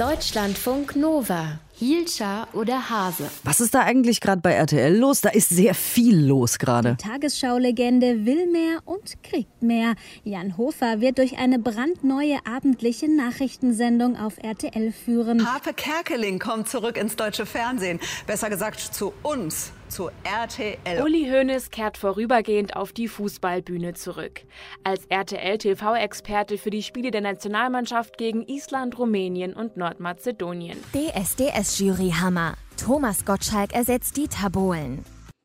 Deutschlandfunk 0.00 0.96
Nova. 0.96 1.58
Hielscher 1.80 2.46
oder 2.52 2.90
Hase? 2.90 3.30
Was 3.42 3.58
ist 3.58 3.72
da 3.72 3.80
eigentlich 3.80 4.20
gerade 4.20 4.42
bei 4.42 4.52
RTL 4.52 4.94
los? 4.98 5.22
Da 5.22 5.30
ist 5.30 5.48
sehr 5.48 5.72
viel 5.72 6.14
los 6.14 6.58
gerade. 6.58 6.98
Tagesschau-Legende 6.98 8.26
will 8.26 8.50
mehr 8.50 8.80
und 8.84 9.22
kriegt 9.22 9.62
mehr. 9.62 9.94
Jan 10.22 10.58
Hofer 10.58 11.00
wird 11.00 11.16
durch 11.16 11.38
eine 11.38 11.58
brandneue 11.58 12.36
abendliche 12.44 13.08
Nachrichtensendung 13.10 14.18
auf 14.18 14.36
RTL 14.42 14.92
führen. 14.92 15.50
Harpe 15.50 15.72
Kerkeling 15.72 16.38
kommt 16.38 16.68
zurück 16.68 16.98
ins 16.98 17.16
deutsche 17.16 17.46
Fernsehen. 17.46 17.98
Besser 18.26 18.50
gesagt 18.50 18.80
zu 18.80 19.14
uns, 19.22 19.72
zu 19.90 20.10
RTL. 20.22 21.02
Uli 21.02 21.28
Hoeneß 21.30 21.70
kehrt 21.70 21.98
vorübergehend 21.98 22.76
auf 22.76 22.92
die 22.92 23.08
Fußballbühne 23.08 23.94
zurück. 23.94 24.42
Als 24.84 25.06
RTL-TV-Experte 25.06 26.58
für 26.58 26.70
die 26.70 26.82
Spiele 26.82 27.10
der 27.10 27.20
Nationalmannschaft 27.20 28.16
gegen 28.16 28.46
Island, 28.46 28.98
Rumänien 28.98 29.52
und 29.52 29.76
Nordmazedonien. 29.76 30.78
DSDS 30.92 31.69
Juryhammer. 31.78 32.54
Thomas 32.76 33.24
Gottschalk 33.24 33.72
ersetzt 33.72 34.16
Dieter 34.16 34.50
Bohlen. 34.50 35.04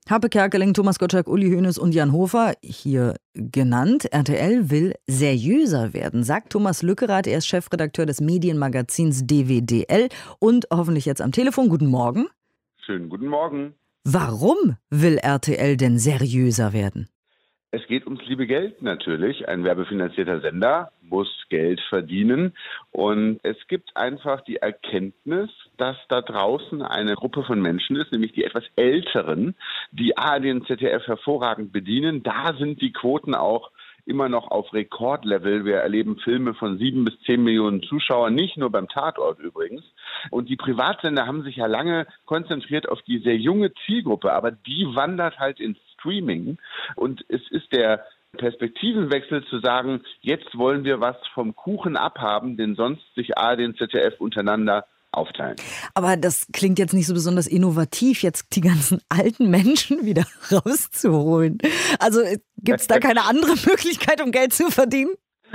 Happe 0.09 0.29
Kerkeling, 0.29 0.73
Thomas 0.73 0.99
Gottschalk, 0.99 1.27
Uli 1.27 1.49
Hoeneß 1.49 1.79
und 1.79 1.95
Jan 1.95 2.11
Hofer 2.11 2.53
hier 2.63 3.15
genannt. 3.33 4.05
RTL 4.11 4.69
will 4.69 4.93
seriöser 5.07 5.93
werden, 5.93 6.23
sagt 6.23 6.51
Thomas 6.51 6.83
Lückerath. 6.83 7.25
Er 7.25 7.39
ist 7.39 7.47
Chefredakteur 7.47 8.05
des 8.05 8.21
Medienmagazins 8.21 9.25
DWDL 9.25 10.09
und 10.37 10.67
hoffentlich 10.71 11.05
jetzt 11.05 11.21
am 11.21 11.31
Telefon. 11.31 11.69
Guten 11.69 11.87
Morgen. 11.87 12.27
Schönen 12.85 13.09
guten 13.09 13.27
Morgen. 13.27 13.73
Warum 14.03 14.77
will 14.91 15.17
RTL 15.17 15.75
denn 15.75 15.97
seriöser 15.97 16.71
werden? 16.71 17.09
Es 17.75 17.85
geht 17.87 18.05
ums 18.05 18.25
liebe 18.25 18.47
Geld 18.47 18.81
natürlich. 18.81 19.49
Ein 19.49 19.65
werbefinanzierter 19.65 20.39
Sender 20.39 20.93
muss 21.01 21.27
Geld 21.49 21.81
verdienen. 21.89 22.53
Und 22.91 23.41
es 23.43 23.57
gibt 23.67 23.97
einfach 23.97 24.39
die 24.45 24.55
Erkenntnis, 24.55 25.49
dass 25.75 25.97
da 26.07 26.21
draußen 26.21 26.81
eine 26.81 27.15
Gruppe 27.15 27.43
von 27.43 27.61
Menschen 27.61 27.97
ist, 27.97 28.13
nämlich 28.13 28.31
die 28.31 28.45
etwas 28.45 28.63
Älteren, 28.77 29.55
die 29.91 30.17
ARD 30.17 30.45
und 30.51 30.67
ZDF 30.67 31.05
hervorragend 31.05 31.73
bedienen. 31.73 32.23
Da 32.23 32.53
sind 32.57 32.81
die 32.81 32.93
Quoten 32.93 33.35
auch 33.35 33.71
immer 34.05 34.29
noch 34.29 34.49
auf 34.49 34.73
Rekordlevel. 34.73 35.65
Wir 35.65 35.77
erleben 35.77 36.17
Filme 36.17 36.53
von 36.53 36.77
sieben 36.77 37.05
bis 37.05 37.19
zehn 37.21 37.43
Millionen 37.43 37.83
Zuschauern, 37.83 38.35
nicht 38.35 38.57
nur 38.57 38.71
beim 38.71 38.87
Tatort 38.87 39.39
übrigens. 39.39 39.83
Und 40.31 40.49
die 40.49 40.55
Privatsender 40.55 41.25
haben 41.27 41.43
sich 41.43 41.57
ja 41.57 41.65
lange 41.65 42.07
konzentriert 42.25 42.87
auf 42.89 43.01
die 43.03 43.19
sehr 43.19 43.37
junge 43.37 43.73
Zielgruppe, 43.85 44.31
aber 44.33 44.51
die 44.51 44.87
wandert 44.93 45.39
halt 45.39 45.59
ins 45.59 45.77
Streaming. 45.93 46.57
Und 46.95 47.25
es 47.29 47.41
ist 47.49 47.71
der 47.71 48.05
Perspektivenwechsel 48.35 49.45
zu 49.45 49.59
sagen, 49.59 50.01
jetzt 50.21 50.57
wollen 50.57 50.83
wir 50.83 50.99
was 50.99 51.15
vom 51.33 51.55
Kuchen 51.55 51.97
abhaben, 51.97 52.57
den 52.57 52.75
sonst 52.75 53.03
sich 53.15 53.37
A, 53.37 53.55
den 53.55 53.75
ZDF 53.75 54.19
untereinander 54.19 54.85
aufteilen. 55.15 55.55
Aber 55.93 56.17
das 56.17 56.47
klingt 56.53 56.79
jetzt 56.79 56.93
nicht 56.93 57.07
so 57.07 57.13
besonders 57.13 57.47
innovativ, 57.47 58.21
jetzt 58.21 58.55
die 58.55 58.61
ganzen 58.61 59.01
alten 59.09 59.49
Menschen 59.49 60.05
wieder 60.05 60.25
rauszuholen. 60.51 61.57
Also 61.99 62.21
äh, 62.21 62.39
gibt 62.57 62.81
es 62.81 62.87
da 62.87 62.99
keine 62.99 63.25
andere 63.25 63.51
Möglichkeit, 63.65 64.21
um 64.21 64.31
Geld 64.31 64.53
zu 64.53 64.69
verdienen? 64.71 65.11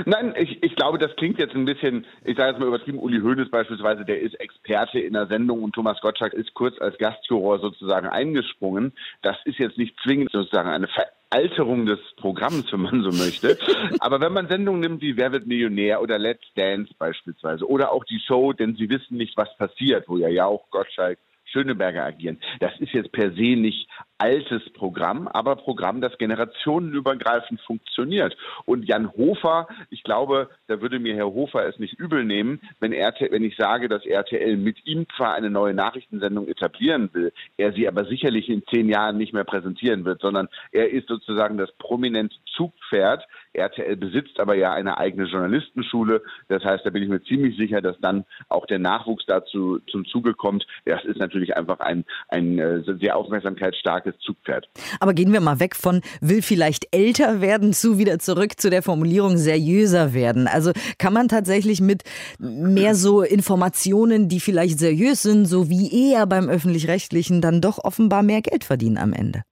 Nein, 0.07 0.35
ich, 0.37 0.63
ich 0.63 0.77
glaube, 0.77 0.99
das 0.99 1.15
klingt 1.17 1.39
jetzt 1.39 1.55
ein 1.55 1.65
bisschen, 1.65 2.07
ich 2.25 2.37
sage 2.37 2.51
jetzt 2.51 2.61
mal 2.61 2.69
übertrieben, 2.69 2.99
Uli 2.99 3.21
Hoeneß 3.21 3.51
beispielsweise, 3.51 4.05
der 4.05 4.21
ist 4.21 4.39
Experte 4.41 5.01
in 5.01 5.13
der 5.13 5.27
Sendung 5.27 5.63
und 5.63 5.75
Thomas 5.75 6.01
Gottschalk 6.01 6.33
ist 6.33 6.55
kurz 6.55 6.81
als 6.81 6.97
Gastjuror 6.99 7.59
sozusagen 7.59 8.09
eingesprungen. 8.09 8.93
Das 9.23 9.37
ist 9.45 9.59
jetzt 9.59 9.79
nicht 9.79 9.97
zwingend 10.03 10.31
sozusagen 10.33 10.71
eine 10.71 10.89
Veralterung 11.33 11.87
des 11.87 12.01
Programms, 12.17 12.73
wenn 12.73 12.81
man 12.81 13.03
so 13.03 13.11
möchte. 13.11 13.57
Aber 14.01 14.21
wenn 14.21 14.33
man 14.33 14.49
Sendungen 14.49 14.81
nimmt 14.81 15.01
wie 15.01 15.17
Wer 15.17 15.31
wird 15.31 15.47
Millionär 15.47 16.03
oder 16.03 16.19
Let's 16.19 16.53
Dance 16.57 16.93
beispielsweise 16.99 17.69
oder 17.69 17.93
auch 17.93 18.05
die 18.05 18.19
Show, 18.19 18.53
denn 18.53 18.75
sie 18.75 18.91
wissen 18.91 19.17
nicht, 19.17 19.37
was 19.37 19.57
passiert, 19.57 20.09
wo 20.09 20.17
ja 20.17 20.29
ja 20.29 20.47
auch 20.47 20.69
Gottschalk 20.71 21.19
Schöneberger 21.45 22.05
agieren. 22.05 22.41
Das 22.59 22.73
ist 22.81 22.93
jetzt 22.93 23.13
per 23.13 23.31
se 23.33 23.57
nicht 23.57 23.89
altes 24.21 24.63
Programm, 24.75 25.29
aber 25.29 25.57
Programm, 25.57 26.01
das 26.01 26.17
generationenübergreifend 26.19 27.61
funktioniert. 27.63 28.37
Und 28.67 28.85
Jan 28.85 29.13
Hofer, 29.15 29.67
ich 29.89 30.03
glaube, 30.03 30.51
da 30.67 30.81
würde 30.81 30.99
mir 30.99 31.17
Herr 31.17 31.33
Hofer 31.33 31.67
es 31.67 31.79
nicht 31.79 31.99
übel 31.99 32.25
nehmen, 32.25 32.61
wenn, 32.81 32.93
RTL, 32.93 33.33
wenn 33.33 33.43
ich 33.43 33.57
sage, 33.57 33.89
dass 33.89 34.05
RTL 34.05 34.57
mit 34.57 34.87
ihm 34.87 35.07
zwar 35.17 35.35
eine 35.35 35.51
neue 35.51 35.75
Nachrichtensendung 35.75 36.49
etablieren 36.49 37.09
will, 37.13 37.33
er 37.57 37.73
sie 37.73 37.89
aber 37.89 38.05
sicherlich 38.05 38.49
in 38.49 38.63
zehn 38.71 38.89
Jahren 38.89 39.17
nicht 39.17 39.33
mehr 39.33 39.45
präsentieren 39.45 40.05
wird, 40.05 40.21
sondern 40.21 40.49
er 40.73 40.91
ist 40.91 41.09
sozusagen 41.09 41.57
das 41.57 41.73
prominente 41.79 42.37
Zugpferd. 42.57 43.27
RTL 43.53 43.97
besitzt 43.97 44.39
aber 44.39 44.55
ja 44.55 44.73
eine 44.73 44.99
eigene 44.99 45.27
Journalistenschule. 45.27 46.23
Das 46.49 46.63
heißt, 46.63 46.85
da 46.85 46.91
bin 46.91 47.03
ich 47.03 47.09
mir 47.09 47.23
ziemlich 47.23 47.57
sicher, 47.57 47.81
dass 47.81 47.99
dann 48.01 48.25
auch 48.49 48.67
der 48.67 48.79
Nachwuchs 48.79 49.25
dazu 49.27 49.81
zum 49.91 50.05
Zuge 50.05 50.35
kommt. 50.35 50.67
Das 50.85 51.05
ist 51.05 51.19
natürlich 51.19 51.57
einfach 51.57 51.81
ein, 51.81 52.05
ein 52.29 52.59
äh, 52.59 52.83
sehr 53.01 53.17
aufmerksamkeitsstarkes 53.17 54.10
starkes 54.11 54.21
Zugpferd. 54.21 54.69
Aber 55.01 55.15
gehen 55.15 55.33
wir 55.33 55.41
mal 55.41 55.61
weg 55.61 55.77
von 55.77 56.03
will 56.21 56.43
vielleicht 56.43 56.95
älter 56.95 57.41
werden 57.41 57.73
zu 57.73 57.99
wieder 57.99 58.19
zurück 58.19 58.61
zu 58.61 58.71
der 58.71 58.83
Formulierung 58.83 59.37
seriöser 59.37 60.15
werden. 60.15 60.47
Also 60.47 60.73
kann 60.99 61.13
man 61.13 61.29
tatsächlich 61.29 61.81
mit 61.81 62.03
mehr 62.39 62.95
so 62.95 63.23
Informationen, 63.23 64.29
die 64.29 64.41
vielleicht 64.41 64.79
seriös 64.79 65.23
sind, 65.23 65.47
so 65.47 65.69
wie 65.69 66.13
eher 66.13 66.27
beim 66.27 66.49
öffentlich-rechtlichen, 66.49 67.41
dann 67.41 67.61
doch 67.61 67.79
offenbar 67.83 68.23
mehr 68.23 68.43
Geld 68.43 68.65
verdienen 68.65 68.99
am 68.99 69.13
Ende. 69.13 69.43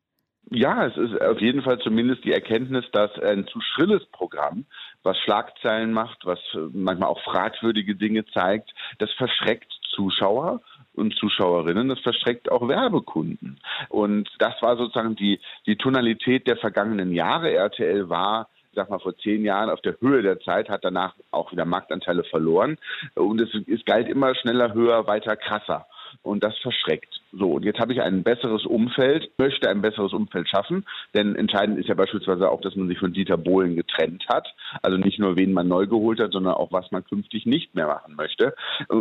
Ja, 0.51 0.87
es 0.87 0.97
ist 0.97 1.21
auf 1.21 1.41
jeden 1.41 1.63
Fall 1.63 1.79
zumindest 1.79 2.25
die 2.25 2.33
Erkenntnis, 2.33 2.87
dass 2.93 3.13
ein 3.19 3.47
zu 3.49 3.61
schrilles 3.61 4.03
Programm, 4.13 4.65
was 5.03 5.19
Schlagzeilen 5.19 5.93
macht, 5.93 6.25
was 6.25 6.39
manchmal 6.73 7.11
auch 7.11 7.23
fragwürdige 7.23 7.97
Dinge 7.97 8.25
zeigt, 8.33 8.71
das 8.99 9.11
verschreckt 9.13 9.71
Zuschauer 9.95 10.63
und 10.99 11.15
Zuschauerinnen, 11.15 11.89
das 11.89 12.01
verschreckt 12.01 12.51
auch 12.51 12.69
Werbekunden. 12.69 13.59
Und 13.89 14.29
das 14.39 14.61
war 14.61 14.77
sozusagen 14.77 15.17
die, 15.17 15.41
die 15.67 15.77
Tonalität 15.77 16.47
der 16.47 16.57
vergangenen 16.57 17.13
Jahre. 17.13 17.53
RTL 17.53 18.09
war 18.09 18.49
sag 18.75 18.91
mal, 18.91 19.01
vor 19.01 19.17
zehn 19.19 19.45
Jahren 19.45 19.71
auf 19.71 19.81
der 19.81 19.97
Höhe 20.01 20.23
der 20.23 20.39
Zeit, 20.41 20.69
hat 20.69 20.85
danach 20.85 21.15
auch 21.33 21.51
wieder 21.51 21.65
Marktanteile 21.65 22.23
verloren. 22.25 22.79
Und 23.15 23.41
es, 23.41 23.49
es 23.67 23.85
galt 23.85 24.09
immer 24.09 24.35
schneller, 24.37 24.73
höher, 24.73 25.07
weiter, 25.07 25.37
krasser. 25.37 25.87
Und 26.23 26.45
das 26.45 26.57
verschreckt. 26.59 27.18
So, 27.33 27.53
und 27.53 27.65
jetzt 27.65 27.79
habe 27.79 27.93
ich 27.93 28.01
ein 28.01 28.23
besseres 28.23 28.65
Umfeld, 28.65 29.31
möchte 29.39 29.69
ein 29.69 29.83
besseres 29.83 30.15
Umfeld 30.15 30.49
schaffen, 30.49 30.87
denn 31.15 31.37
entscheidend 31.37 31.79
ist 31.79 31.89
ja 31.89 31.95
beispielsweise 31.95 32.51
auch, 32.51 32.63
dass 32.63 32.75
man 32.75 32.89
sich 32.89 32.99
von 32.99 33.13
Dieter 33.13 33.37
Bohlen 33.37 33.77
getrennt 33.77 34.25
hat. 34.29 34.49
Also 34.83 34.97
nicht 34.97 35.19
nur, 35.19 35.37
wen 35.37 35.53
man 35.53 35.69
neu 35.69 35.87
geholt 35.87 36.21
hat, 36.21 36.33
sondern 36.33 36.55
auch, 36.55 36.73
was 36.73 36.91
man 36.91 37.05
künftig 37.05 37.45
nicht 37.45 37.75
mehr 37.75 37.87
machen 37.87 38.15
möchte. 38.17 38.55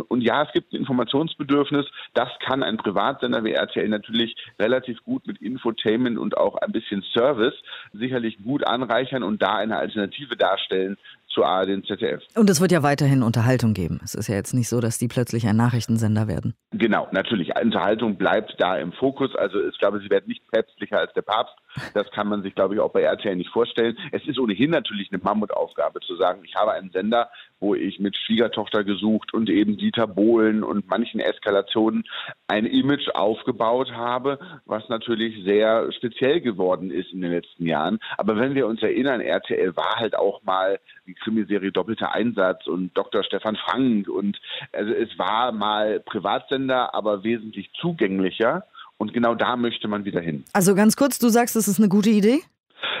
Und 0.08 0.20
ja, 0.20 0.42
es 0.42 0.52
gibt 0.52 0.72
ein 0.72 0.76
Informationsbedürfnis. 0.76 1.86
Das 2.12 2.28
kann 2.40 2.62
ein 2.62 2.76
Privatsender 2.76 3.44
wie 3.44 3.52
RTL 3.52 3.88
natürlich 3.88 4.36
relativ 4.58 5.02
gut 5.04 5.26
mit 5.26 5.40
Infotainment 5.40 6.18
und 6.18 6.36
auch 6.36 6.56
ein 6.56 6.72
bisschen 6.72 7.02
Service 7.14 7.54
sicherlich 7.92 8.42
gut 8.42 8.66
anreichern 8.66 9.22
und 9.22 9.40
da 9.40 9.54
eine 9.54 9.78
Alternative 9.78 10.36
darstellen 10.36 10.98
zu 11.28 11.44
ARD 11.44 11.70
und 11.70 11.86
ZDF. 11.86 12.22
Und 12.34 12.48
es 12.50 12.60
wird 12.60 12.72
ja 12.72 12.82
weiterhin 12.82 13.22
Unterhaltung 13.22 13.74
geben. 13.74 14.00
Es 14.02 14.14
ist 14.14 14.28
ja 14.28 14.34
jetzt 14.34 14.54
nicht 14.54 14.68
so, 14.68 14.80
dass 14.80 14.98
die 14.98 15.08
plötzlich 15.08 15.46
ein 15.46 15.56
Nachrichtensender 15.56 16.26
werden. 16.26 16.54
Genau, 16.70 17.08
natürlich. 17.12 17.54
Unterhaltung 17.60 18.16
bleibt 18.16 18.54
da 18.58 18.76
im 18.76 18.92
Fokus. 18.92 19.34
Also 19.36 19.62
ich 19.66 19.78
glaube, 19.78 20.00
sie 20.00 20.10
werden 20.10 20.28
nicht 20.28 20.42
päpstlicher 20.50 20.98
als 20.98 21.12
der 21.12 21.22
Papst. 21.22 21.54
Das 21.94 22.10
kann 22.10 22.28
man 22.28 22.42
sich, 22.42 22.54
glaube 22.54 22.74
ich, 22.74 22.80
auch 22.80 22.92
bei 22.92 23.02
RTL 23.02 23.36
nicht 23.36 23.50
vorstellen. 23.50 23.96
Es 24.12 24.26
ist 24.26 24.38
ohnehin 24.38 24.70
natürlich 24.70 25.10
eine 25.12 25.22
Mammutaufgabe 25.22 26.00
zu 26.00 26.16
sagen, 26.16 26.42
ich 26.44 26.54
habe 26.54 26.72
einen 26.72 26.90
Sender, 26.90 27.30
wo 27.60 27.74
ich 27.74 27.98
mit 27.98 28.16
Schwiegertochter 28.16 28.84
gesucht 28.84 29.34
und 29.34 29.50
eben 29.50 29.76
Dieter 29.76 30.06
Bohlen 30.06 30.62
und 30.62 30.88
manchen 30.88 31.20
Eskalationen 31.20 32.04
ein 32.46 32.66
Image 32.66 33.08
aufgebaut 33.14 33.92
habe, 33.92 34.38
was 34.64 34.88
natürlich 34.88 35.44
sehr 35.44 35.90
speziell 35.92 36.40
geworden 36.40 36.90
ist 36.90 37.12
in 37.12 37.20
den 37.20 37.32
letzten 37.32 37.66
Jahren. 37.66 37.98
Aber 38.16 38.36
wenn 38.36 38.54
wir 38.54 38.66
uns 38.66 38.82
erinnern, 38.82 39.20
RTL 39.20 39.76
war 39.76 39.96
halt 39.96 40.16
auch 40.16 40.42
mal 40.42 40.78
die 41.06 41.14
Krimiserie 41.20 41.72
Doppelter 41.72 42.12
Einsatz 42.12 42.66
und 42.66 42.96
Dr. 42.96 43.22
Stefan 43.22 43.56
Frank 43.56 44.08
und 44.08 44.38
also 44.72 44.92
es 44.92 45.18
war 45.18 45.52
mal 45.52 46.00
Privatsender, 46.00 46.94
aber 46.94 47.24
wesentlich 47.24 47.70
zugänglicher. 47.80 48.64
Und 49.00 49.12
genau 49.12 49.36
da 49.36 49.56
möchte 49.56 49.86
man 49.86 50.04
wieder 50.04 50.20
hin. 50.20 50.44
Also 50.52 50.74
ganz 50.74 50.96
kurz, 50.96 51.20
du 51.20 51.28
sagst, 51.28 51.54
das 51.54 51.68
ist 51.68 51.78
eine 51.78 51.88
gute 51.88 52.10
Idee? 52.10 52.40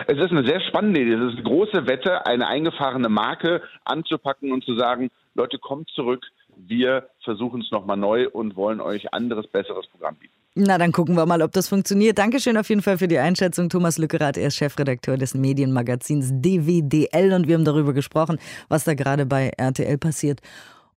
Es 0.06 0.16
ist 0.16 0.30
eine 0.30 0.46
sehr 0.46 0.60
spannende 0.60 1.00
Idee. 1.00 1.14
Es 1.14 1.32
ist 1.32 1.38
eine 1.38 1.42
große 1.42 1.86
Wette, 1.88 2.24
eine 2.26 2.46
eingefahrene 2.46 3.08
Marke 3.08 3.62
anzupacken 3.84 4.52
und 4.52 4.64
zu 4.64 4.76
sagen, 4.76 5.10
Leute, 5.34 5.58
kommt 5.58 5.88
zurück, 5.90 6.24
wir 6.56 7.08
versuchen 7.24 7.62
es 7.62 7.70
nochmal 7.70 7.96
neu 7.96 8.28
und 8.28 8.56
wollen 8.56 8.80
euch 8.80 9.12
anderes, 9.12 9.46
besseres 9.46 9.86
Programm 9.88 10.16
bieten. 10.16 10.37
Na, 10.60 10.76
dann 10.76 10.90
gucken 10.90 11.14
wir 11.14 11.24
mal, 11.24 11.40
ob 11.42 11.52
das 11.52 11.68
funktioniert. 11.68 12.18
Dankeschön 12.18 12.56
auf 12.56 12.68
jeden 12.68 12.82
Fall 12.82 12.98
für 12.98 13.06
die 13.06 13.18
Einschätzung. 13.18 13.68
Thomas 13.68 13.96
Lückerath, 13.96 14.36
er 14.36 14.48
ist 14.48 14.56
Chefredakteur 14.56 15.16
des 15.16 15.34
Medienmagazins 15.34 16.30
DWDL 16.32 17.32
und 17.32 17.46
wir 17.46 17.54
haben 17.54 17.64
darüber 17.64 17.92
gesprochen, 17.92 18.40
was 18.68 18.82
da 18.82 18.94
gerade 18.94 19.24
bei 19.24 19.52
RTL 19.56 19.98
passiert 19.98 20.40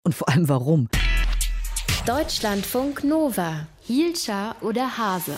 und 0.04 0.14
vor 0.14 0.28
allem 0.28 0.48
warum. 0.48 0.88
Deutschlandfunk 2.06 3.02
Nova. 3.02 3.66
Hielscher 3.80 4.54
oder 4.60 4.96
Hase? 4.96 5.36